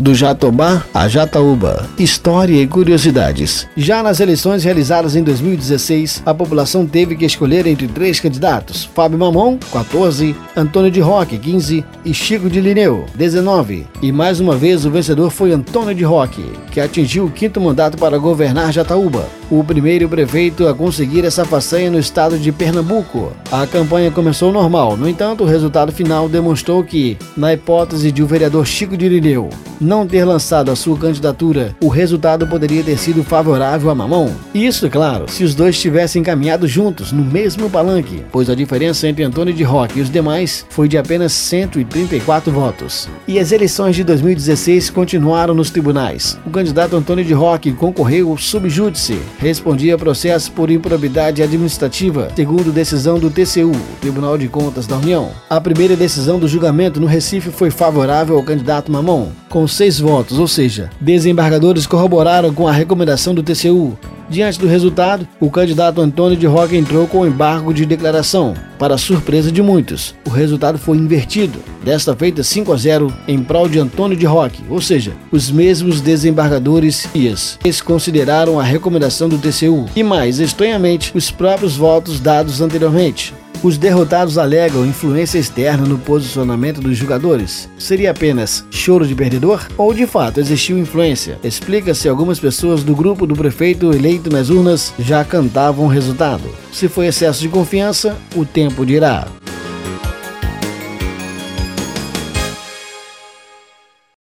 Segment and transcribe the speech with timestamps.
[0.00, 1.84] Do Jatobá a Jataúba.
[1.98, 3.66] História e curiosidades.
[3.76, 9.18] Já nas eleições realizadas em 2016, a população teve que escolher entre três candidatos: Fábio
[9.18, 13.88] Mamon, 14, Antônio de Roque, 15 e Chico de Lineu, 19.
[14.00, 17.98] E mais uma vez o vencedor foi Antônio de Roque, que atingiu o quinto mandato
[17.98, 23.32] para governar Jataúba, o primeiro prefeito a conseguir essa façanha no estado de Pernambuco.
[23.50, 28.26] A campanha começou normal, no entanto, o resultado final demonstrou que, na hipótese de o
[28.26, 33.22] vereador Chico de Lineu não ter lançado a sua candidatura, o resultado poderia ter sido
[33.22, 34.34] favorável a Mamão.
[34.54, 39.06] Isso, é claro, se os dois tivessem caminhado juntos no mesmo palanque, pois a diferença
[39.08, 43.08] entre Antônio de Roque e os demais foi de apenas 134 votos.
[43.26, 46.38] E as eleições de 2016 continuaram nos tribunais.
[46.44, 53.18] O candidato Antônio de Roque concorreu subjúdice, respondia a processo por improbidade administrativa, segundo decisão
[53.18, 55.30] do TCU, Tribunal de Contas da União.
[55.48, 60.38] A primeira decisão do julgamento no Recife foi favorável ao candidato Mamon, com seis votos,
[60.38, 63.96] ou seja, desembargadores corroboraram com a recomendação do TCU.
[64.28, 68.54] Diante do resultado, o candidato Antônio de Roca entrou com embargo de declaração.
[68.78, 71.58] Para surpresa de muitos, o resultado foi invertido,
[71.88, 76.02] desta feita 5 a 0 em prol de Antônio de Roque, ou seja, os mesmos
[76.02, 83.32] desembargadores eles consideraram a recomendação do TCU e mais estranhamente os próprios votos dados anteriormente.
[83.62, 87.70] Os derrotados alegam influência externa no posicionamento dos jogadores.
[87.78, 89.66] Seria apenas choro de perdedor?
[89.78, 91.38] Ou de fato existiu influência?
[91.42, 96.44] Explica-se algumas pessoas do grupo do prefeito eleito nas urnas já cantavam o resultado.
[96.70, 99.26] Se foi excesso de confiança, o tempo dirá.